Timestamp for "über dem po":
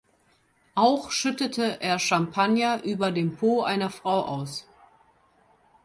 2.83-3.61